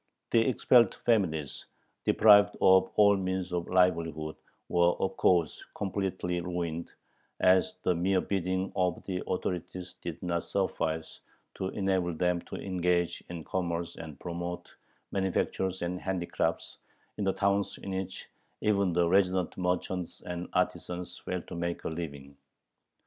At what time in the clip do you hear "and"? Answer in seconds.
13.95-14.19, 15.83-16.01, 20.25-20.49